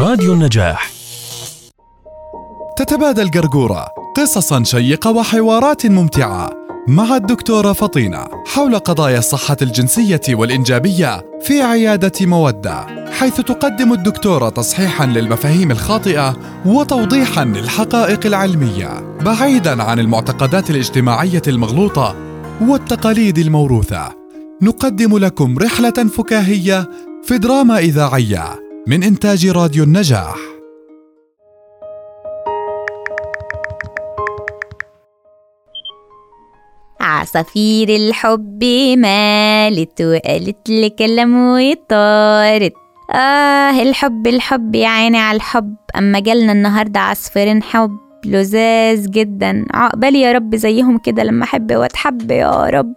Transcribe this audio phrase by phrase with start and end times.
[0.00, 0.90] راديو النجاح.
[2.76, 6.50] تتبادل قرقورة قصصا شيقة وحوارات ممتعة
[6.88, 15.06] مع الدكتورة فطينة حول قضايا الصحة الجنسية والإنجابية في عيادة مودة حيث تقدم الدكتورة تصحيحا
[15.06, 16.36] للمفاهيم الخاطئة
[16.66, 22.16] وتوضيحا للحقائق العلمية بعيدا عن المعتقدات الاجتماعية المغلوطة
[22.60, 24.12] والتقاليد الموروثة.
[24.62, 26.90] نقدم لكم رحلة فكاهية
[27.22, 30.36] في دراما إذاعية من إنتاج راديو النجاح.
[37.00, 38.64] عصافير الحب
[38.98, 42.72] مالت وقالت لي كلام وطارت
[43.14, 45.74] آه الحب الحب يا عيني على الحب.
[45.96, 49.66] أما جالنا النهاردة عصفورين حب لزاز جدا.
[49.74, 52.94] عقبالي يا رب زيهم كده لما أحب وأتحب يا رب.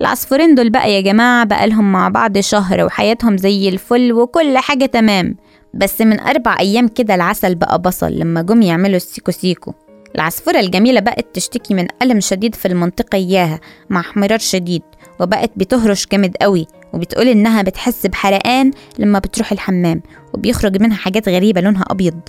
[0.00, 5.36] العصفورين دول بقى يا جماعة بقالهم مع بعض شهر وحياتهم زي الفل وكل حاجة تمام.
[5.74, 9.72] بس من أربع أيام كده العسل بقى بصل لما جم يعملوا السيكو سيكو.
[10.14, 14.82] العصفورة الجميلة بقت تشتكي من ألم شديد في المنطقة إياها مع احمرار شديد
[15.20, 20.02] وبقت بتهرش جامد قوي وبتقول إنها بتحس بحرقان لما بتروح الحمام
[20.34, 22.20] وبيخرج منها حاجات غريبة لونها أبيض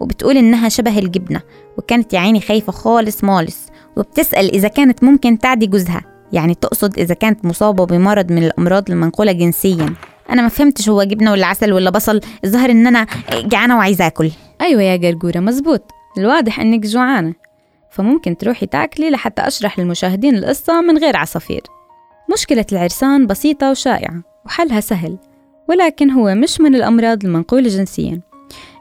[0.00, 1.40] وبتقول إنها شبه الجبنة
[1.78, 3.58] وكانت يا عيني خايفة خالص مالص
[3.96, 6.15] وبتسأل إذا كانت ممكن تعدي جوزها.
[6.36, 9.94] يعني تقصد إذا كانت مصابة بمرض من الأمراض المنقولة جنسيا.
[10.30, 12.20] أنا ما فهمتش هو جبنة ولا عسل ولا بصل.
[12.44, 14.30] الظاهر إن أنا جعانة وعايزة آكل.
[14.60, 17.34] أيوة يا جرجورة مزبوط الواضح إنك جوعانة.
[17.90, 21.62] فممكن تروحي تاكلي لحتى أشرح للمشاهدين القصة من غير عصافير.
[22.32, 25.18] مشكلة العرسان بسيطة وشائعة وحلها سهل
[25.68, 28.20] ولكن هو مش من الأمراض المنقولة جنسيا.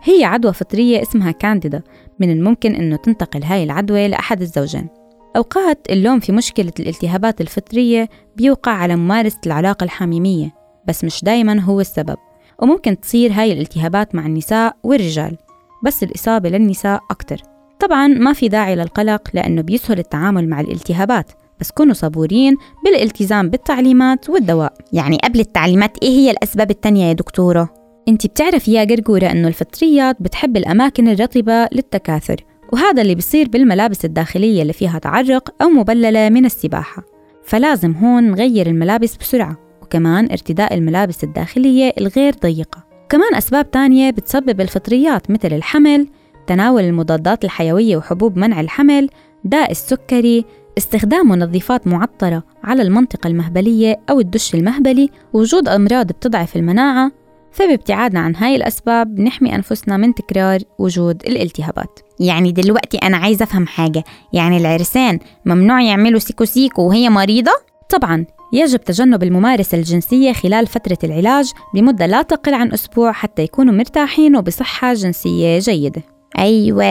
[0.03, 1.81] هي عدوى فطرية اسمها كانديدا
[2.19, 4.87] من الممكن أنه تنتقل هاي العدوى لأحد الزوجين.
[5.35, 10.53] أوقات اللوم في مشكلة الالتهابات الفطرية بيوقع على ممارسة العلاقة الحميمية
[10.87, 12.17] بس مش دايما هو السبب.
[12.61, 15.37] وممكن تصير هاي الالتهابات مع النساء والرجال
[15.83, 17.41] بس الإصابة للنساء أكتر.
[17.79, 24.29] طبعا ما في داعي للقلق لأنه بيسهل التعامل مع الالتهابات بس كونوا صبورين بالالتزام بالتعليمات
[24.29, 24.73] والدواء.
[24.93, 27.73] يعني قبل التعليمات إيه هي الأسباب التانية يا دكتورة؟
[28.07, 32.35] أنت بتعرفي يا قرقورة أنه الفطريات بتحب الأماكن الرطبة للتكاثر
[32.75, 37.03] وهذا اللي بيصير بالملابس الداخلية اللي فيها تعرق أو مبللة من السباحة.
[37.43, 42.83] فلازم هون نغير الملابس بسرعة وكمان ارتداء الملابس الداخلية الغير ضيقة.
[43.09, 46.07] كمان أسباب تانية بتسبب الفطريات مثل الحمل
[46.47, 49.09] تناول المضادات الحيوية وحبوب منع الحمل
[49.43, 50.45] داء السكري
[50.77, 57.11] استخدام منظفات معطرة على المنطقة المهبلية أو الدش المهبلي وجود أمراض بتضعف المناعة
[57.55, 61.99] فبابتعادنا عن هاي الأسباب نحمي أنفسنا من تكرار وجود الالتهابات.
[62.19, 64.03] يعني دلوقتي أنا عايزة أفهم حاجة.
[64.33, 67.51] يعني العرسان ممنوع يعملوا سيكو سيكو وهي مريضة؟
[67.89, 68.25] طبعا.
[68.53, 74.35] يجب تجنب الممارسة الجنسية خلال فترة العلاج بمدة لا تقل عن أسبوع حتى يكونوا مرتاحين
[74.35, 76.01] وبصحة جنسية جيدة.
[76.39, 76.85] أيوة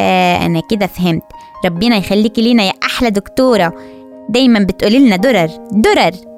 [0.47, 1.25] أنا كده فهمت.
[1.65, 3.75] ربنا يخليكي لينا يا أحلى دكتورة.
[4.29, 6.34] دايما بتقولي لنا درر درر.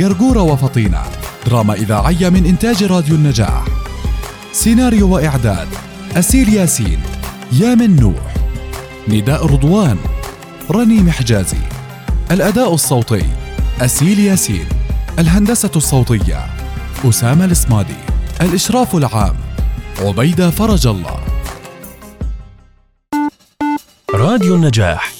[0.00, 1.02] قرقورة وفطينة.
[1.46, 3.64] دراما إذاعية من إنتاج راديو النجاح.
[4.52, 5.68] سيناريو وإعداد
[6.16, 7.00] أسيل ياسين
[7.52, 8.34] يامن نوح.
[9.08, 9.98] نداء رضوان
[10.70, 11.58] رنيم حجازي
[12.30, 13.24] الأداء الصوتي
[13.80, 14.66] أسيل ياسين.
[15.18, 16.46] الهندسة الصوتية
[17.04, 17.96] أسامة الإسمادي
[18.40, 19.36] الإشراف العام
[20.00, 21.20] عبيدة فرج الله.
[24.14, 25.13] راديو النجاح.